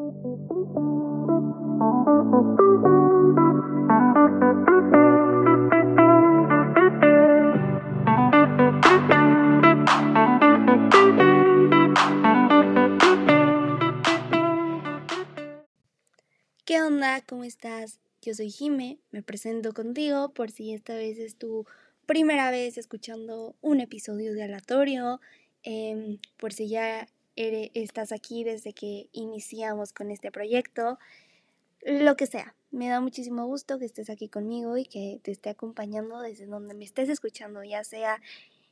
[0.00, 0.06] ¿Qué
[16.80, 17.20] onda?
[17.26, 18.00] ¿Cómo estás?
[18.22, 21.66] Yo soy Jime, me presento contigo por si esta vez es tu
[22.06, 25.20] primera vez escuchando un episodio de Aleatorio,
[25.62, 27.06] em, por si ya
[27.74, 30.98] estás aquí desde que iniciamos con este proyecto,
[31.82, 32.54] lo que sea.
[32.70, 36.74] Me da muchísimo gusto que estés aquí conmigo y que te esté acompañando desde donde
[36.74, 38.20] me estés escuchando, ya sea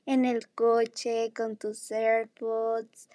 [0.07, 3.09] en el coche, con tus AirPods,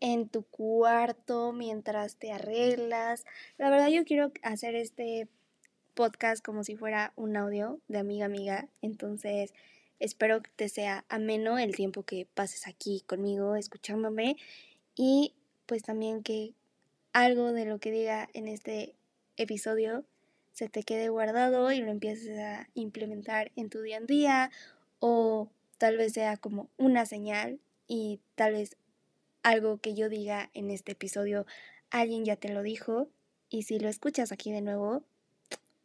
[0.00, 3.24] en tu cuarto, mientras te arreglas.
[3.58, 5.28] La verdad yo quiero hacer este
[5.94, 9.52] podcast como si fuera un audio de amiga amiga, entonces
[9.98, 14.36] espero que te sea ameno el tiempo que pases aquí conmigo escuchándome
[15.02, 15.32] y
[15.64, 16.52] pues también que
[17.14, 18.94] algo de lo que diga en este
[19.38, 20.04] episodio
[20.52, 24.50] se te quede guardado y lo empieces a implementar en tu día a día
[24.98, 28.76] o tal vez sea como una señal y tal vez
[29.42, 31.46] algo que yo diga en este episodio
[31.88, 33.08] alguien ya te lo dijo
[33.48, 35.02] y si lo escuchas aquí de nuevo,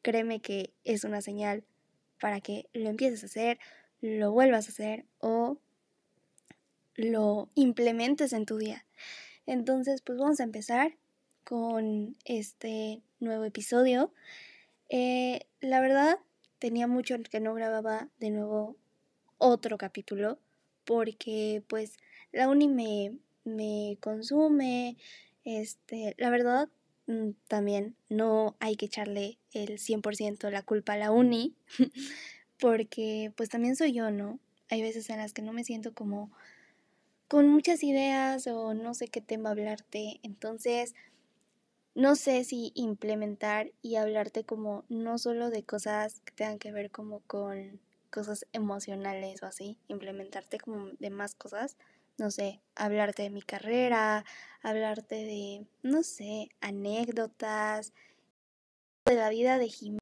[0.02, 1.64] créeme que es una señal
[2.20, 3.60] para que lo empieces a hacer,
[4.02, 5.58] lo vuelvas a hacer o
[6.96, 8.85] lo implementes en tu día.
[9.46, 10.98] Entonces, pues vamos a empezar
[11.44, 14.12] con este nuevo episodio.
[14.90, 16.20] Eh, la verdad,
[16.60, 18.76] tenía mucho que no grababa de nuevo
[19.38, 20.40] otro capítulo
[20.86, 21.98] porque pues
[22.32, 24.98] la uni me, me consume.
[25.44, 26.70] Este, la verdad,
[27.08, 31.56] mm, también no hay que echarle el 100% la culpa a la uni
[32.60, 34.40] porque pues también soy yo, ¿no?
[34.70, 36.32] Hay veces en las que no me siento como
[37.28, 40.20] con muchas ideas o no sé qué tema hablarte.
[40.24, 40.94] Entonces,
[41.96, 46.92] no sé si implementar y hablarte como no solo de cosas que tengan que ver
[46.92, 47.80] como con
[48.12, 51.78] cosas emocionales o así, implementarte como de más cosas,
[52.18, 54.26] no sé, hablarte de mi carrera,
[54.62, 57.94] hablarte de, no sé, anécdotas,
[59.06, 60.00] de la vida de Jimena.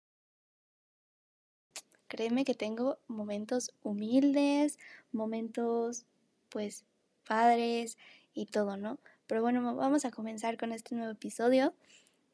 [2.08, 4.78] Créeme que tengo momentos humildes,
[5.12, 6.06] momentos
[6.50, 6.86] pues
[7.24, 7.98] padres
[8.34, 9.00] y todo, ¿no?
[9.28, 11.74] Pero bueno, vamos a comenzar con este nuevo episodio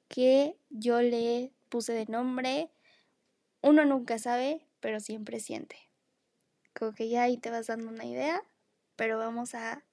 [0.08, 2.72] que yo le puse de nombre
[3.62, 5.76] Uno nunca sabe, pero siempre siente.
[6.78, 8.42] Como que ya ahí te vas dando una idea,
[8.96, 9.84] pero vamos a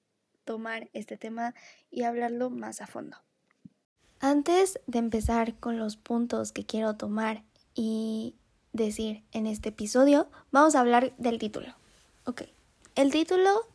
[0.45, 1.53] tomar este tema
[1.91, 3.17] y hablarlo más a fondo.
[4.19, 7.43] Antes de empezar con los puntos que quiero tomar
[7.75, 8.35] y
[8.73, 11.75] decir en este episodio, vamos a hablar del título.
[12.25, 12.43] Ok,
[12.95, 13.67] el título,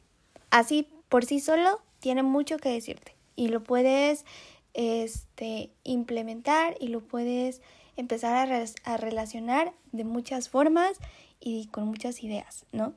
[0.51, 4.25] así por sí solo tiene mucho que decirte y lo puedes
[4.73, 7.61] este, implementar y lo puedes
[7.99, 8.51] empezar
[8.85, 10.97] a, relacionar de muchas formas
[11.39, 12.95] y con muchas ideas, ¿no?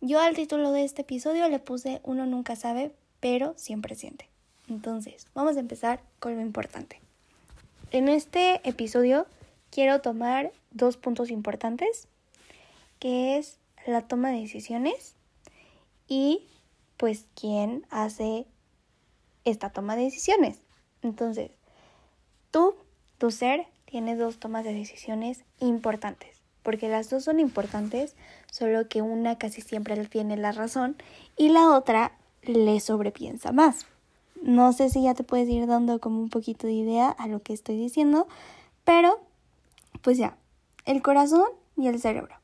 [0.00, 4.26] Yo al título de este episodio le puse uno nunca sabe, pero siempre siente.
[4.70, 7.02] Entonces, vamos a empezar con lo importante.
[7.90, 9.26] En este episodio
[9.70, 12.08] quiero tomar dos puntos importantes,
[12.98, 15.14] que es la toma de decisiones
[16.08, 16.46] y
[16.96, 18.46] pues quién hace
[19.44, 20.58] esta toma de decisiones.
[21.02, 21.50] Entonces,
[22.50, 22.74] tú,
[23.18, 28.16] tu ser, tiene dos tomas de decisiones importantes, porque las dos son importantes,
[28.50, 30.96] solo que una casi siempre tiene la razón
[31.36, 32.12] y la otra
[32.42, 33.86] le sobrepiensa más.
[34.42, 37.42] No sé si ya te puedes ir dando como un poquito de idea a lo
[37.42, 38.28] que estoy diciendo,
[38.84, 39.20] pero
[40.02, 40.36] pues ya,
[40.84, 42.36] el corazón y el cerebro.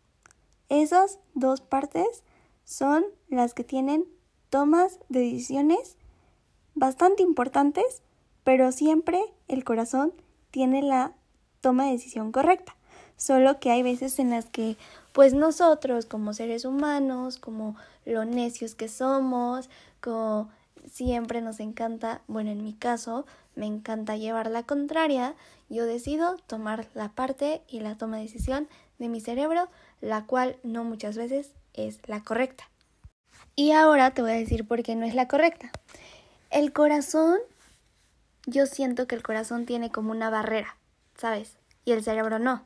[0.69, 2.23] Esas dos partes
[2.65, 4.07] son las que tienen
[4.51, 5.97] tomas de decisiones
[6.75, 8.03] bastante importantes,
[8.45, 10.13] pero siempre el corazón
[10.51, 11.13] tiene la
[11.61, 12.77] toma de decisión correcta.
[13.17, 14.77] Solo que hay veces en las que
[15.13, 19.69] pues nosotros como seres humanos, como lo necios que somos,
[20.01, 20.49] como
[20.91, 25.35] siempre nos encanta, bueno, en mi caso, me encanta llevar la contraria,
[25.69, 29.69] yo decido tomar la parte y la toma de decisión de mi cerebro,
[30.01, 32.70] la cual no muchas veces es la correcta.
[33.57, 35.71] Y ahora te voy a decir por qué no es la correcta.
[36.51, 37.39] El corazón,
[38.47, 40.77] yo siento que el corazón tiene como una barrera,
[41.17, 41.57] ¿sabes?
[41.85, 42.65] Y el cerebro no.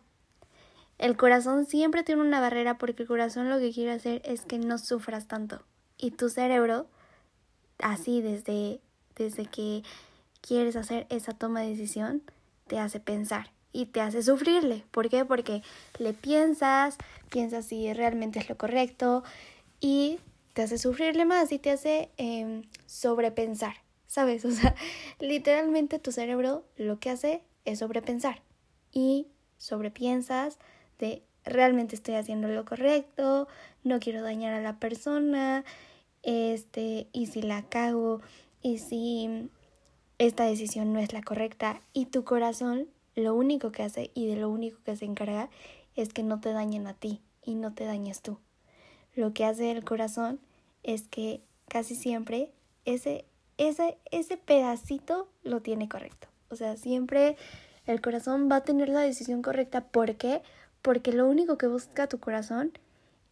[0.98, 4.58] El corazón siempre tiene una barrera porque el corazón lo que quiere hacer es que
[4.58, 5.62] no sufras tanto.
[5.98, 6.86] Y tu cerebro,
[7.78, 8.81] así desde,
[9.16, 9.82] desde que
[10.40, 12.22] quieres hacer esa toma de decisión,
[12.66, 14.84] te hace pensar y te hace sufrirle.
[14.90, 15.25] ¿Por qué?
[15.25, 15.62] Porque
[15.98, 16.96] le piensas,
[17.31, 19.25] piensas si realmente es lo correcto
[19.81, 20.20] y
[20.55, 23.75] te hace sufrirle más y te hace eh, sobrepensar,
[24.06, 24.45] ¿sabes?
[24.47, 24.75] O sea,
[25.21, 28.43] literalmente tu cerebro lo que hace es sobrepensar
[28.93, 29.27] y
[29.59, 30.59] sobrepiensas
[30.99, 33.49] de realmente estoy haciendo lo correcto,
[33.83, 35.65] no quiero dañar a la persona,
[36.23, 38.23] este, y si la cago,
[38.62, 39.51] y si
[40.19, 44.37] esta decisión no es la correcta, y tu corazón lo único que hace y de
[44.37, 45.51] lo único que se encarga
[45.97, 48.39] es que no te dañen a ti y no te dañes tú.
[49.14, 50.40] Lo que hace el corazón
[50.82, 52.50] es que casi siempre
[52.84, 53.25] ese,
[53.58, 56.28] ese, ese pedacito lo tiene correcto.
[56.50, 57.37] O sea, siempre
[57.87, 59.82] el corazón va a tener la decisión correcta.
[59.82, 60.43] ¿Por qué?
[60.82, 62.72] Porque lo único que busca tu corazón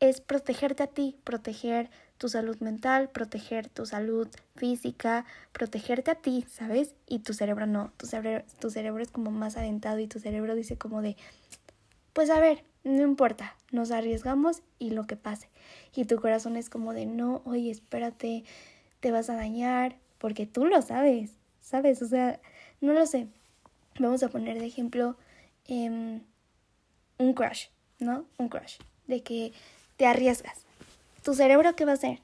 [0.01, 1.89] es protegerte a ti, proteger
[2.19, 6.95] tu salud mental, proteger tu salud física, protegerte a ti, ¿sabes?
[7.07, 10.55] Y tu cerebro no, tu cerebro, tu cerebro es como más aventado y tu cerebro
[10.55, 11.17] dice como de,
[12.13, 15.49] pues a ver, no importa, nos arriesgamos y lo que pase.
[15.95, 18.45] Y tu corazón es como de, no, oye, espérate,
[19.01, 22.03] te vas a dañar, porque tú lo sabes, ¿sabes?
[22.03, 22.41] O sea,
[22.81, 23.29] no lo sé.
[23.99, 25.17] Vamos a poner de ejemplo
[25.67, 26.21] em,
[27.19, 27.67] un crush,
[27.99, 28.25] ¿no?
[28.39, 29.53] Un crush, de que
[29.97, 30.65] te arriesgas.
[31.23, 32.19] ¿Tu cerebro qué va a hacer?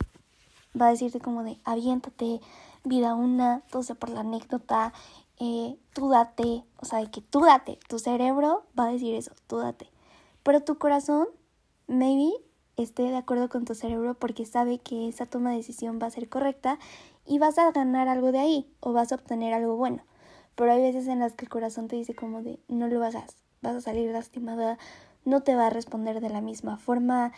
[0.81, 2.41] Va a decirte como de, aviéntate,
[2.85, 4.93] vida una, todo sea por la anécdota,
[5.41, 9.33] eh, tú date, o sea, de que tú date, tu cerebro va a decir eso,
[9.47, 9.91] tú date.
[10.43, 11.29] Pero tu corazón,
[11.87, 12.33] maybe,
[12.77, 16.11] esté de acuerdo con tu cerebro porque sabe que esa toma de decisión va a
[16.11, 16.79] ser correcta
[17.27, 20.03] y vas a ganar algo de ahí o vas a obtener algo bueno.
[20.55, 23.37] Pero hay veces en las que el corazón te dice como de no lo hagas,
[23.63, 24.79] vas a salir lastimada,
[25.25, 27.33] no te va a responder de la misma forma,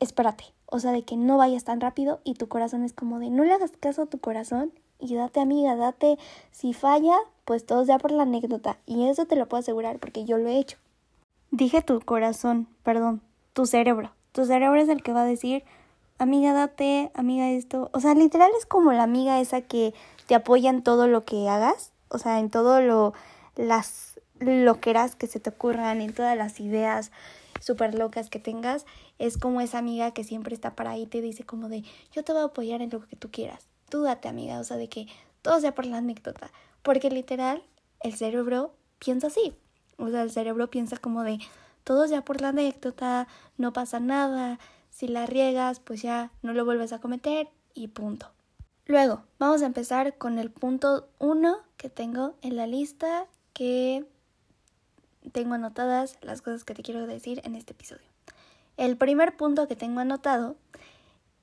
[0.00, 3.30] espérate, o sea, de que no vayas tan rápido y tu corazón es como de
[3.30, 6.18] no le hagas caso a tu corazón y date amiga, date,
[6.50, 10.24] si falla, pues todo ya por la anécdota y eso te lo puedo asegurar porque
[10.24, 10.78] yo lo he hecho.
[11.50, 14.12] Dije tu corazón, perdón, tu cerebro.
[14.32, 15.64] Tu cerebro es el que va a decir,
[16.18, 17.90] amiga, date, amiga, esto.
[17.92, 19.94] O sea, literal es como la amiga esa que
[20.26, 23.14] te apoya en todo lo que hagas, o sea, en todo lo,
[23.56, 27.10] las loqueras que se te ocurran, en todas las ideas
[27.60, 28.86] súper locas que tengas.
[29.18, 32.22] Es como esa amiga que siempre está para ahí y te dice como de, yo
[32.22, 33.68] te voy a apoyar en lo que tú quieras.
[33.90, 35.06] Tú date, amiga, o sea, de que
[35.42, 36.50] todo sea por la anécdota.
[36.82, 37.62] Porque literal,
[38.00, 39.54] el cerebro piensa así.
[39.98, 41.38] O sea, el cerebro piensa como de
[41.84, 43.28] todo ya por la anécdota,
[43.58, 44.58] no pasa nada,
[44.90, 48.30] si la riegas, pues ya no lo vuelves a cometer y punto.
[48.86, 54.04] Luego, vamos a empezar con el punto 1 que tengo en la lista que
[55.32, 58.06] tengo anotadas las cosas que te quiero decir en este episodio.
[58.76, 60.56] El primer punto que tengo anotado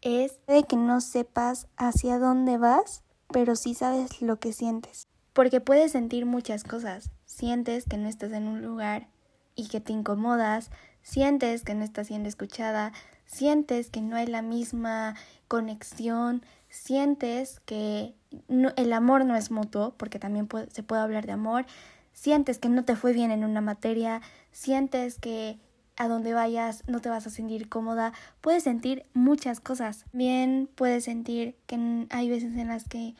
[0.02, 5.08] es de que no sepas hacia dónde vas, pero sí sabes lo que sientes.
[5.34, 9.08] Porque puedes sentir muchas cosas, sientes que no estás en un lugar
[9.56, 10.72] y que te incomodas,
[11.02, 12.94] sientes que no estás siendo escuchada,
[13.26, 15.16] sientes que no hay la misma
[15.48, 18.16] conexión, sientes que
[18.50, 21.66] el amor no es mutuo, porque también se puede hablar de amor,
[22.14, 24.22] sientes que no te fue bien en una materia,
[24.52, 25.60] sientes que
[25.98, 30.06] a donde vayas no te vas a sentir cómoda, puedes sentir muchas cosas.
[30.14, 33.16] Bien puedes sentir que hay veces en las que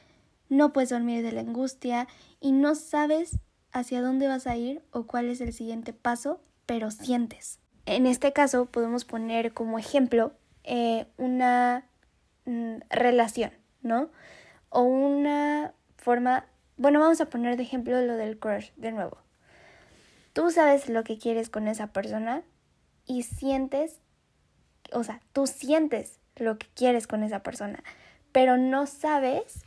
[0.50, 2.08] no puedes dormir de la angustia
[2.40, 3.40] y no sabes
[3.72, 7.60] hacia dónde vas a ir o cuál es el siguiente paso, pero sientes.
[7.86, 10.34] En este caso podemos poner como ejemplo
[10.64, 11.86] eh, una
[12.46, 13.52] mm, relación,
[13.82, 14.10] ¿no?
[14.70, 16.46] O una forma,
[16.78, 19.18] bueno, vamos a poner de ejemplo lo del crush de nuevo.
[20.34, 22.44] Tú sabes lo que quieres con esa persona
[23.08, 24.02] y sientes,
[24.92, 27.84] o sea, tú sientes lo que quieres con esa persona,
[28.32, 29.66] pero no sabes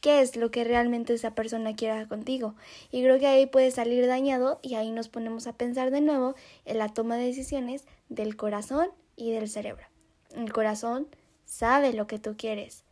[0.00, 2.54] qué es lo que realmente esa persona quiera contigo.
[2.90, 6.34] Y creo que ahí puede salir dañado y ahí nos ponemos a pensar de nuevo
[6.64, 9.86] en la toma de decisiones del corazón y del cerebro.
[10.34, 11.06] El corazón
[11.44, 12.84] sabe lo que tú quieres.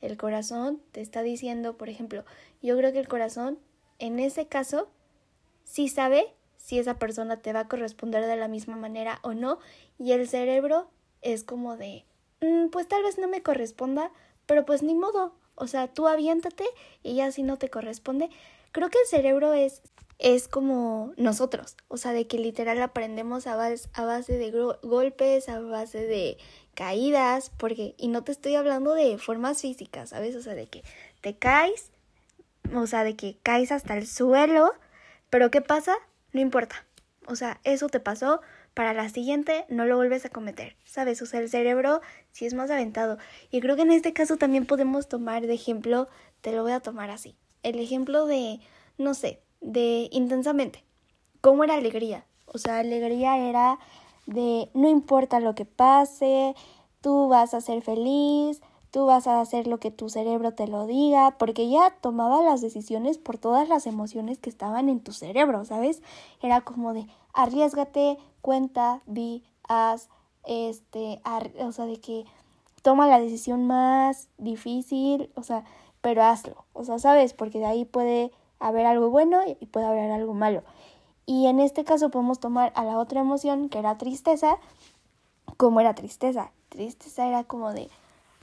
[0.00, 2.24] El corazón te está diciendo, por ejemplo,
[2.62, 3.58] yo creo que el corazón
[3.98, 4.88] en ese caso
[5.64, 6.26] sí sabe
[6.68, 9.58] si esa persona te va a corresponder de la misma manera o no.
[9.98, 10.90] Y el cerebro
[11.22, 12.04] es como de,
[12.42, 14.12] mm, pues tal vez no me corresponda,
[14.44, 16.64] pero pues ni modo, o sea, tú aviéntate
[17.02, 18.28] y ya si no te corresponde.
[18.72, 19.80] Creo que el cerebro es,
[20.18, 24.50] es como nosotros, o sea, de que literal aprendemos a base, a base de
[24.82, 26.36] golpes, a base de
[26.74, 30.36] caídas, porque, y no te estoy hablando de formas físicas, ¿sabes?
[30.36, 30.84] O sea, de que
[31.22, 31.92] te caes,
[32.74, 34.74] o sea, de que caes hasta el suelo,
[35.30, 35.96] pero ¿qué pasa?
[36.32, 36.84] No importa.
[37.26, 38.40] O sea, eso te pasó,
[38.74, 41.20] para la siguiente no lo vuelves a cometer, ¿sabes?
[41.20, 42.00] O sea, el cerebro
[42.32, 43.18] sí es más aventado.
[43.50, 46.08] Y creo que en este caso también podemos tomar de ejemplo,
[46.40, 48.60] te lo voy a tomar así, el ejemplo de,
[48.96, 50.84] no sé, de intensamente.
[51.40, 52.24] ¿Cómo era alegría?
[52.46, 53.78] O sea, alegría era
[54.26, 56.54] de no importa lo que pase,
[57.00, 60.86] tú vas a ser feliz, tú vas a hacer lo que tu cerebro te lo
[60.86, 65.64] diga, porque ella tomaba las decisiones por todas las emociones que estaban en tu cerebro,
[65.64, 66.02] ¿sabes?
[66.42, 70.08] Era como de arriesgate, cuenta, vi, haz,
[70.44, 71.20] este,
[71.60, 72.24] o sea, de que
[72.82, 75.64] toma la decisión más difícil, o sea,
[76.00, 77.34] pero hazlo, o sea, ¿sabes?
[77.34, 80.62] Porque de ahí puede haber algo bueno y puede haber algo malo.
[81.26, 84.56] Y en este caso podemos tomar a la otra emoción, que era tristeza,
[85.58, 86.52] como era tristeza.
[86.70, 87.90] Tristeza era como de,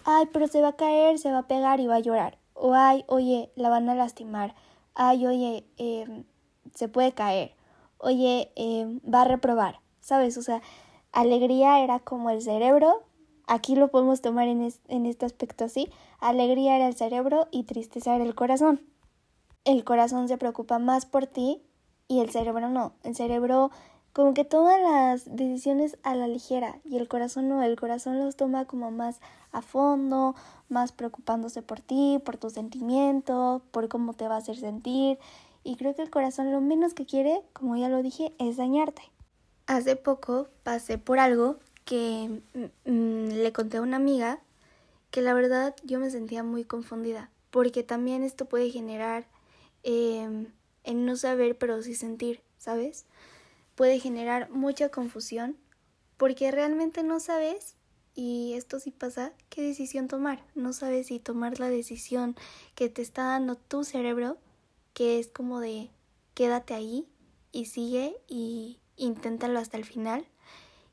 [0.05, 2.37] ay, pero se va a caer, se va a pegar y va a llorar.
[2.53, 4.55] O ay, oye, la van a lastimar.
[4.93, 6.23] Ay, oye, eh,
[6.73, 7.55] se puede caer.
[7.97, 9.81] Oye, eh, va a reprobar.
[9.99, 10.37] ¿Sabes?
[10.37, 10.61] O sea,
[11.11, 13.03] alegría era como el cerebro.
[13.47, 15.89] Aquí lo podemos tomar en, en este aspecto así.
[16.19, 18.81] Alegría era el cerebro y tristeza era el corazón.
[19.65, 21.63] El corazón se preocupa más por ti
[22.07, 22.93] y el cerebro no.
[23.03, 23.71] El cerebro
[24.15, 28.37] como que toma las decisiones a la ligera y el corazón no, el corazón los
[28.37, 29.19] toma como más
[29.51, 30.35] a fondo,
[30.69, 35.19] más preocupándose por ti, por tu sentimiento, por cómo te va a hacer sentir
[35.65, 39.01] y creo que el corazón lo menos que quiere, como ya lo dije, es dañarte.
[39.67, 42.41] Hace poco pasé por algo que
[42.85, 44.39] mm, le conté a una amiga
[45.11, 49.27] que la verdad yo me sentía muy confundida porque también esto puede generar
[49.83, 50.47] eh,
[50.85, 53.05] en no saber pero sí sentir, ¿sabes?
[53.75, 55.57] Puede generar mucha confusión
[56.17, 57.75] porque realmente no sabes,
[58.15, 60.41] y esto sí pasa, qué decisión tomar.
[60.55, 62.35] No sabes si tomar la decisión
[62.73, 64.37] que te está dando tu cerebro,
[64.93, 65.89] que es como de
[66.33, 67.07] quédate ahí
[67.51, 70.25] y sigue y inténtalo hasta el final,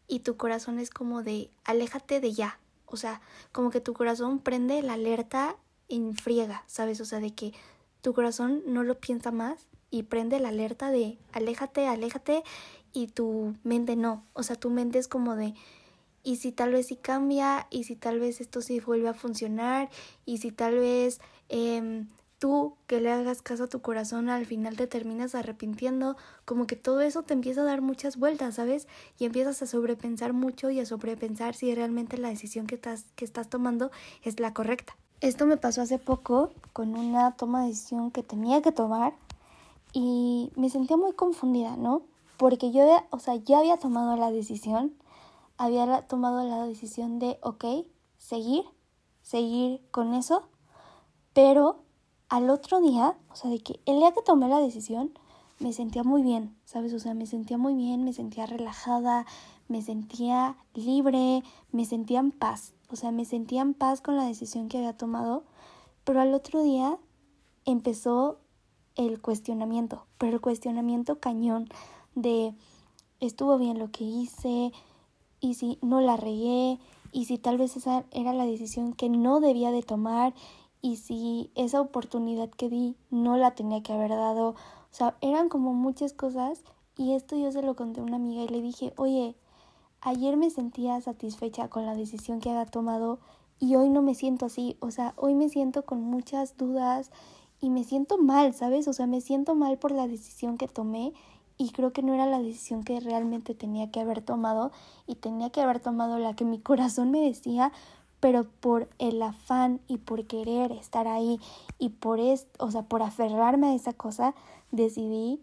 [0.09, 2.59] y tu corazón es como de aléjate de ya.
[2.87, 3.23] O sea,
[3.53, 5.57] como que tu corazón prende la alerta
[5.89, 7.01] en friega, ¿sabes?
[7.01, 7.55] O sea, de que
[8.03, 12.43] tu corazón no lo piensa más y prende la alerta de aléjate, aléjate
[12.93, 14.25] y tu mente no.
[14.33, 15.55] O sea, tu mente es como de
[16.25, 19.91] y si tal vez sí cambia y si tal vez esto sí vuelve a funcionar
[20.25, 22.07] y si tal vez eh,
[22.39, 26.75] tú que le hagas caso a tu corazón al final te terminas arrepintiendo, como que
[26.75, 28.89] todo eso te empieza a dar muchas vueltas, ¿sabes?
[29.19, 33.25] Y empiezas a sobrepensar mucho y a sobrepensar si realmente la decisión que estás, que
[33.25, 33.91] estás tomando
[34.23, 34.97] es la correcta.
[35.21, 39.13] Esto me pasó hace poco con una toma de decisión que tenía que tomar
[39.93, 42.03] y me sentía muy confundida, ¿no?
[42.37, 44.95] Porque yo, o sea, ya había tomado la decisión,
[45.57, 47.65] había tomado la decisión de, ok,
[48.17, 48.65] seguir,
[49.21, 50.49] seguir con eso,
[51.33, 51.83] pero
[52.29, 55.13] al otro día, o sea, de que el día que tomé la decisión,
[55.59, 56.93] me sentía muy bien, ¿sabes?
[56.93, 59.27] O sea, me sentía muy bien, me sentía relajada,
[59.69, 64.25] me sentía libre, me sentía en paz, o sea, me sentía en paz con la
[64.25, 65.45] decisión que había tomado,
[66.05, 66.99] pero al otro día
[67.65, 68.42] empezó
[68.97, 71.69] el cuestionamiento, pero el cuestionamiento cañón
[72.15, 72.55] de
[73.21, 74.73] estuvo bien lo que hice
[75.41, 76.79] y si no la regué
[77.13, 80.35] y si tal vez esa era la decisión que no debía de tomar
[80.81, 84.49] y si esa oportunidad que di no la tenía que haber dado.
[84.49, 86.65] O sea, eran como muchas cosas
[86.97, 89.37] y esto yo se lo conté a una amiga y le dije, oye,
[90.01, 93.21] ayer me sentía satisfecha con la decisión que había tomado
[93.61, 94.77] y hoy no me siento así.
[94.81, 97.11] O sea, hoy me siento con muchas dudas
[97.63, 98.89] y me siento mal, ¿sabes?
[98.89, 101.15] O sea, me siento mal por la decisión que tomé
[101.57, 104.73] y creo que no era la decisión que realmente tenía que haber tomado
[105.07, 107.73] y tenía que haber tomado la que mi corazón me decía,
[108.19, 111.39] pero por el afán y por querer estar ahí
[111.79, 114.35] y por esto, o sea, por aferrarme a esa cosa,
[114.73, 115.41] decidí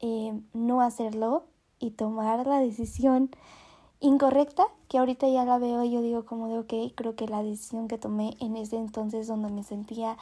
[0.00, 1.44] eh, no hacerlo
[1.78, 3.30] y tomar la decisión
[4.00, 7.42] incorrecta, que ahorita ya la veo y yo digo como de, ok, creo que la
[7.42, 10.18] decisión que tomé en ese entonces donde me sentía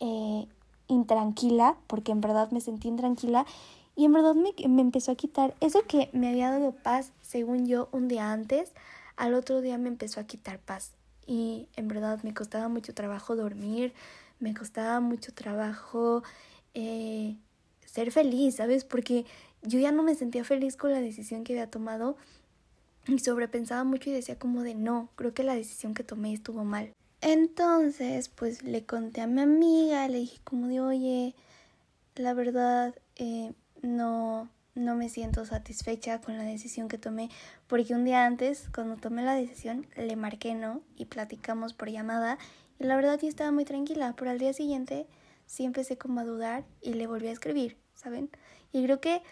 [0.00, 0.46] eh,
[0.88, 3.46] intranquila, porque en verdad me sentí intranquila
[3.94, 7.66] y en verdad me, me empezó a quitar eso que me había dado paz, según
[7.66, 8.72] yo, un día antes,
[9.16, 10.92] al otro día me empezó a quitar paz.
[11.26, 13.92] Y en verdad me costaba mucho trabajo dormir,
[14.40, 16.22] me costaba mucho trabajo
[16.74, 17.36] eh,
[17.84, 18.84] ser feliz, ¿sabes?
[18.84, 19.26] Porque
[19.62, 22.16] yo ya no me sentía feliz con la decisión que había tomado
[23.08, 26.64] y sobrepensaba mucho y decía como de no, creo que la decisión que tomé estuvo
[26.64, 26.92] mal.
[27.20, 31.34] Entonces, pues le conté a mi amiga, le dije como de, oye,
[32.14, 37.30] la verdad, eh, no, no me siento satisfecha con la decisión que tomé,
[37.66, 42.38] porque un día antes, cuando tomé la decisión, le marqué no y platicamos por llamada,
[42.78, 45.06] y la verdad yo estaba muy tranquila, pero al día siguiente
[45.46, 48.30] sí empecé como a dudar y le volví a escribir, ¿saben?
[48.72, 49.22] Y creo que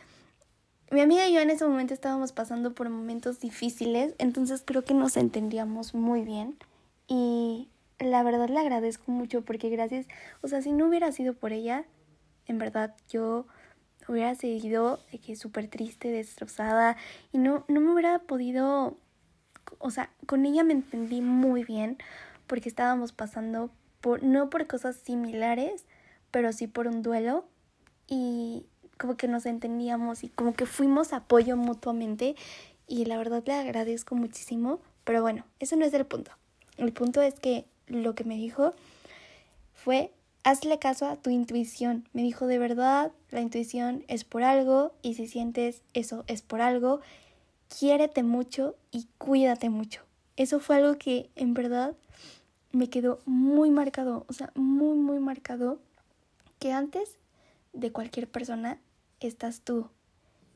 [0.91, 4.95] mi amiga y yo en ese momento estábamos pasando por momentos difíciles, entonces creo que
[4.95, 6.57] nos entendíamos muy bien
[7.09, 10.07] y la verdad le agradezco mucho porque gracias,
[10.43, 11.85] o sea, si no hubiera sido por ella,
[12.47, 13.47] en verdad yo
[14.09, 16.97] hubiera seguido de que súper triste, destrozada
[17.33, 18.97] y no, no me hubiera podido,
[19.79, 21.99] o sea, con ella me entendí muy bien
[22.47, 25.87] porque estábamos pasando por, no por cosas similares,
[26.31, 27.47] pero sí por un duelo
[28.07, 28.67] y
[28.99, 32.37] como que nos entendíamos y como que fuimos apoyo mutuamente
[32.87, 36.31] y la verdad le agradezco muchísimo, pero bueno, eso no es el punto.
[36.77, 38.73] El punto es que lo que me dijo
[39.75, 40.13] fue,
[40.45, 42.09] hazle caso a tu intuición.
[42.13, 46.61] Me dijo, de verdad, la intuición es por algo y si sientes eso es por
[46.61, 47.01] algo,
[47.69, 50.03] quiérete mucho y cuídate mucho.
[50.37, 51.95] Eso fue algo que en verdad
[52.73, 55.79] me quedó muy marcado, o sea, muy, muy marcado,
[56.59, 57.17] que antes
[57.73, 58.79] de cualquier persona
[59.21, 59.89] estás tú.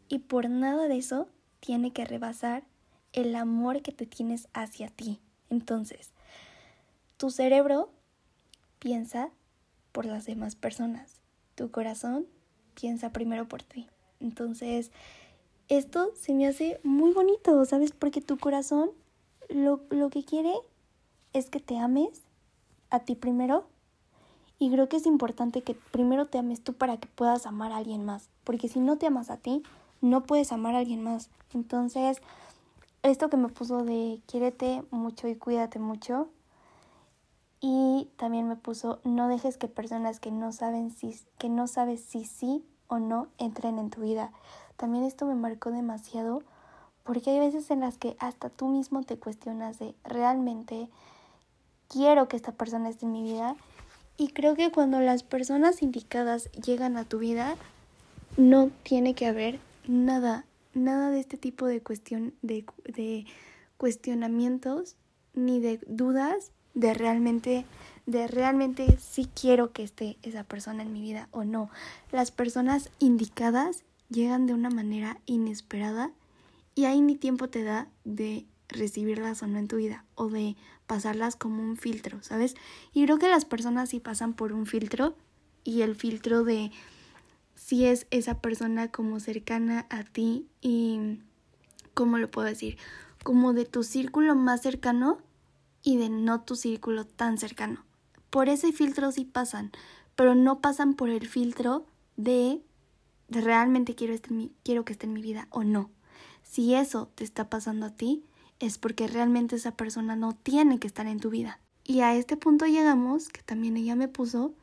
[0.08, 1.28] Y por nada de eso
[1.60, 2.64] tiene que rebasar
[3.12, 5.20] el amor que te tienes hacia ti.
[5.50, 6.10] Entonces,
[7.20, 7.90] tu cerebro
[8.78, 9.28] piensa
[9.92, 11.20] por las demás personas.
[11.54, 12.26] Tu corazón
[12.72, 13.88] piensa primero por ti.
[14.20, 14.90] Entonces,
[15.68, 17.92] esto se me hace muy bonito, ¿sabes?
[17.92, 18.92] Porque tu corazón
[19.50, 20.54] lo, lo que quiere
[21.34, 22.22] es que te ames
[22.88, 23.66] a ti primero.
[24.58, 27.76] Y creo que es importante que primero te ames tú para que puedas amar a
[27.76, 28.30] alguien más.
[28.44, 29.62] Porque si no te amas a ti,
[30.00, 31.28] no puedes amar a alguien más.
[31.52, 32.22] Entonces,
[33.02, 36.30] esto que me puso de quiérete mucho y cuídate mucho.
[37.60, 42.00] Y también me puso no dejes que personas que no saben si que no sabes
[42.00, 44.32] si sí o no entren en tu vida.
[44.76, 46.42] También esto me marcó demasiado
[47.04, 50.88] porque hay veces en las que hasta tú mismo te cuestionas de realmente
[51.88, 53.56] quiero que esta persona esté en mi vida.
[54.16, 57.56] Y creo que cuando las personas indicadas llegan a tu vida,
[58.36, 63.26] no tiene que haber nada, nada de este tipo de cuestión, de, de
[63.76, 64.96] cuestionamientos
[65.34, 67.64] ni de dudas de realmente,
[68.06, 71.70] de realmente si quiero que esté esa persona en mi vida o no.
[72.12, 76.10] Las personas indicadas llegan de una manera inesperada
[76.74, 80.56] y ahí ni tiempo te da de recibirlas o no en tu vida o de
[80.86, 82.54] pasarlas como un filtro, ¿sabes?
[82.92, 85.14] Y creo que las personas sí pasan por un filtro
[85.64, 86.70] y el filtro de
[87.54, 91.20] si es esa persona como cercana a ti y,
[91.94, 92.78] ¿cómo lo puedo decir?
[93.22, 95.18] Como de tu círculo más cercano
[95.82, 97.84] y de no tu círculo tan cercano.
[98.30, 99.72] Por ese filtro sí pasan,
[100.14, 102.62] pero no pasan por el filtro de,
[103.28, 105.90] de realmente quiero, este, quiero que esté en mi vida o no.
[106.42, 108.24] Si eso te está pasando a ti,
[108.58, 111.60] es porque realmente esa persona no tiene que estar en tu vida.
[111.84, 114.54] Y a este punto llegamos, que también ella me puso,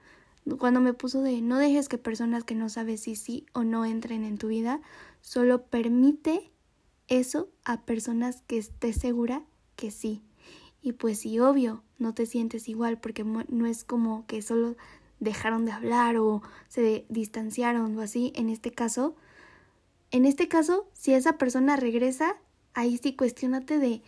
[0.60, 3.84] cuando me puso de no dejes que personas que no sabes si sí o no
[3.84, 4.80] entren en tu vida,
[5.22, 6.52] solo permite
[7.08, 9.44] eso a personas que estés segura
[9.76, 10.22] que sí.
[10.82, 14.76] Y pues sí, obvio, no te sientes igual porque no es como que solo
[15.20, 18.32] dejaron de hablar o se distanciaron o así.
[18.36, 19.16] En este caso,
[20.12, 22.38] en este caso, si esa persona regresa,
[22.74, 24.02] ahí sí cuestionate de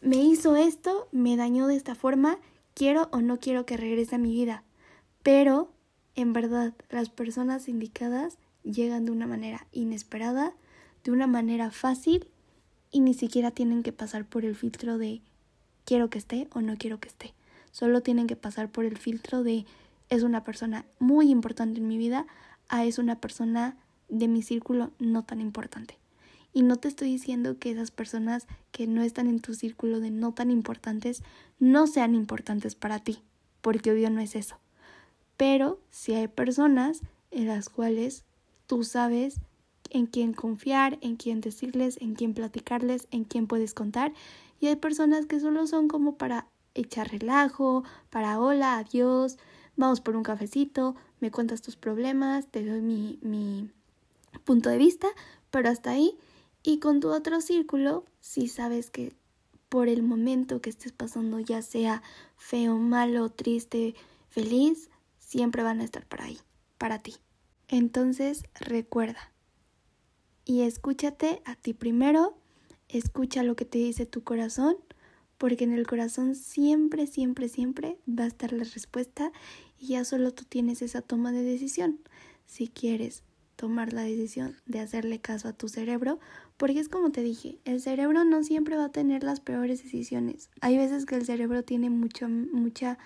[0.00, 2.38] me hizo esto, me dañó de esta forma,
[2.74, 4.64] quiero o no quiero que regrese a mi vida.
[5.22, 5.72] Pero,
[6.16, 10.54] en verdad, las personas indicadas llegan de una manera inesperada,
[11.04, 12.28] de una manera fácil
[12.90, 15.22] y ni siquiera tienen que pasar por el filtro de
[15.84, 17.34] quiero que esté o no quiero que esté.
[17.70, 19.64] Solo tienen que pasar por el filtro de
[20.10, 22.26] es una persona muy importante en mi vida
[22.68, 23.76] a es una persona
[24.08, 25.98] de mi círculo no tan importante.
[26.52, 30.10] Y no te estoy diciendo que esas personas que no están en tu círculo de
[30.10, 31.22] no tan importantes
[31.58, 33.20] no sean importantes para ti,
[33.62, 34.58] porque obvio no es eso.
[35.38, 38.24] Pero si hay personas en las cuales
[38.66, 39.40] tú sabes
[39.90, 44.12] en quién confiar, en quién decirles, en quién platicarles, en quién puedes contar.
[44.62, 49.36] Y hay personas que solo son como para echar relajo, para hola, adiós,
[49.76, 53.72] vamos por un cafecito, me cuentas tus problemas, te doy mi, mi
[54.44, 55.08] punto de vista,
[55.50, 56.16] pero hasta ahí
[56.62, 59.16] y con tu otro círculo, si sabes que
[59.68, 62.00] por el momento que estés pasando, ya sea
[62.36, 63.96] feo, malo, triste,
[64.28, 66.38] feliz, siempre van a estar para ahí,
[66.78, 67.16] para ti.
[67.66, 69.32] Entonces, recuerda
[70.44, 72.36] y escúchate a ti primero,
[72.92, 74.76] escucha lo que te dice tu corazón,
[75.38, 79.32] porque en el corazón siempre, siempre, siempre va a estar la respuesta
[79.78, 81.98] y ya solo tú tienes esa toma de decisión.
[82.46, 83.24] Si quieres
[83.56, 86.20] tomar la decisión de hacerle caso a tu cerebro,
[86.56, 90.50] porque es como te dije, el cerebro no siempre va a tener las peores decisiones.
[90.60, 92.98] Hay veces que el cerebro tiene mucho, mucha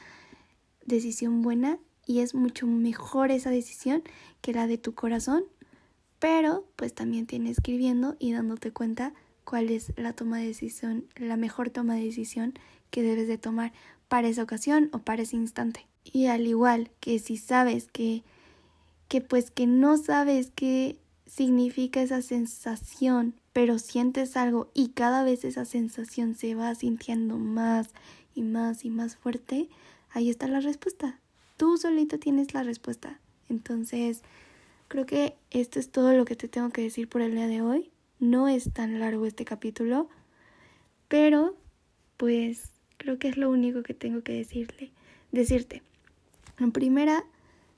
[0.85, 4.03] decisión buena y es mucho mejor esa decisión
[4.41, 5.45] que la de tu corazón,
[6.19, 9.15] pero pues también tienes escribiendo y dándote cuenta
[9.47, 12.53] cuál es la toma de decisión, la mejor toma de decisión
[12.91, 13.73] que debes de tomar
[14.09, 15.87] para esa ocasión o para ese instante.
[16.05, 18.23] Y al igual que si sabes que
[19.09, 25.45] que pues que no sabes qué significa esa sensación, pero sientes algo y cada vez
[25.45, 27.91] esa sensación se va sintiendo más
[28.35, 29.69] y más y más fuerte,
[30.11, 31.21] ahí está la respuesta.
[31.57, 33.21] Tú solito tienes la respuesta.
[33.49, 34.23] Entonces,
[34.89, 37.63] creo que esto es todo lo que te tengo que decir por el día de
[37.63, 37.91] hoy.
[38.19, 40.09] No es tan largo este capítulo,
[41.09, 41.57] pero
[42.17, 44.91] pues creo que es lo único que tengo que decirle,
[45.33, 45.83] decirte.
[46.59, 47.25] En primera,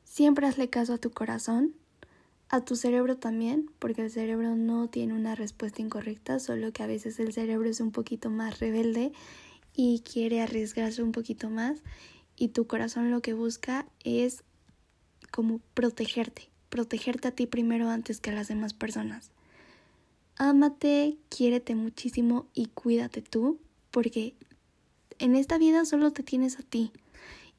[0.04, 1.74] siempre hazle caso a tu corazón,
[2.48, 6.86] a tu cerebro también, porque el cerebro no tiene una respuesta incorrecta, solo que a
[6.86, 9.12] veces el cerebro es un poquito más rebelde
[9.74, 11.82] y quiere arriesgarse un poquito más
[12.36, 14.44] y tu corazón lo que busca es
[15.30, 19.30] como protegerte, protegerte a ti primero antes que a las demás personas.
[20.40, 23.58] Ámate, quiérete muchísimo y cuídate tú,
[23.90, 24.34] porque
[25.18, 26.92] en esta vida solo te tienes a ti.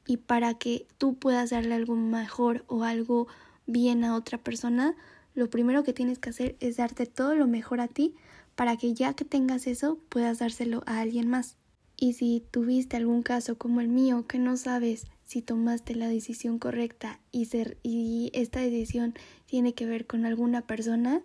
[0.06, 3.28] Y para que tú puedas darle algo mejor o algo
[3.66, 4.96] bien a otra persona,
[5.34, 8.14] lo primero que tienes que hacer es darte todo lo mejor a ti
[8.54, 11.56] para que ya que tengas eso puedas dárselo a alguien más.
[11.98, 16.58] Y si tuviste algún caso como el mío que no sabes si tomaste la decisión
[16.58, 19.12] correcta y, ser, y esta decisión
[19.44, 21.22] tiene que ver con alguna persona,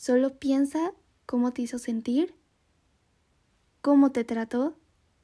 [0.00, 0.94] solo piensa
[1.26, 2.34] cómo te hizo sentir,
[3.82, 4.74] cómo te trató,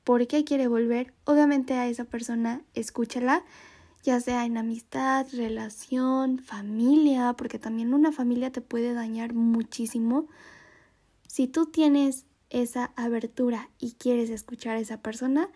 [0.05, 1.15] por qué quiere volver.
[1.25, 3.43] Obviamente a esa persona escúchala,
[4.03, 10.29] ya sea en amistad, relación, familia, porque también una familia te puede dañar muchísimo.
[11.27, 15.49] Si tú tienes esa abertura y quieres escuchar a esa persona,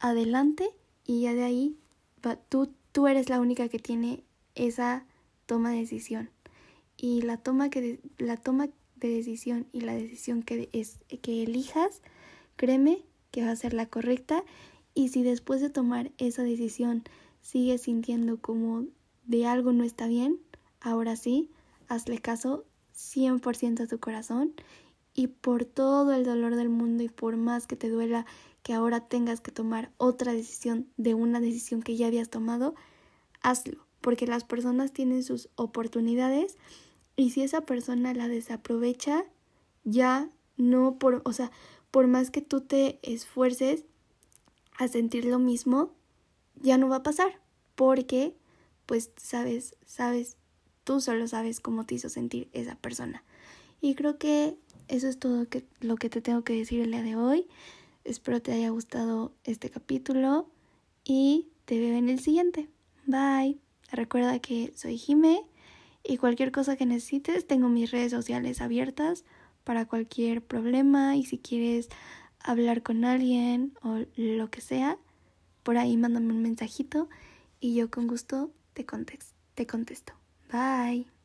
[0.00, 0.70] adelante
[1.04, 1.78] y ya de ahí
[2.48, 4.24] tú, tú eres la única que tiene
[4.56, 5.06] esa
[5.46, 6.35] toma de decisión.
[6.96, 12.02] Y la toma, que la toma de decisión y la decisión que, es, que elijas,
[12.56, 14.44] créeme que va a ser la correcta.
[14.94, 17.04] Y si después de tomar esa decisión
[17.40, 18.86] sigues sintiendo como
[19.24, 20.40] de algo no está bien,
[20.80, 21.50] ahora sí,
[21.88, 24.54] hazle caso 100% a tu corazón
[25.14, 28.26] y por todo el dolor del mundo y por más que te duela
[28.62, 32.74] que ahora tengas que tomar otra decisión de una decisión que ya habías tomado,
[33.40, 36.56] hazlo, porque las personas tienen sus oportunidades
[37.16, 39.24] y si esa persona la desaprovecha,
[39.84, 41.50] ya no por, o sea,
[41.90, 43.84] por más que tú te esfuerces
[44.78, 45.94] a sentir lo mismo,
[46.60, 47.40] ya no va a pasar,
[47.74, 48.36] porque
[48.84, 50.36] pues sabes, sabes,
[50.84, 53.24] tú solo sabes cómo te hizo sentir esa persona.
[53.80, 54.56] Y creo que
[54.88, 57.48] eso es todo que, lo que te tengo que decir el día de hoy.
[58.04, 60.48] Espero te haya gustado este capítulo
[61.04, 62.68] y te veo en el siguiente.
[63.06, 63.58] Bye.
[63.90, 65.44] Recuerda que soy Jime
[66.06, 69.24] y cualquier cosa que necesites, tengo mis redes sociales abiertas
[69.64, 71.88] para cualquier problema y si quieres
[72.40, 74.98] hablar con alguien o lo que sea,
[75.62, 77.08] por ahí mándame un mensajito
[77.60, 78.86] y yo con gusto te,
[79.54, 80.12] te contesto.
[80.52, 81.15] Bye.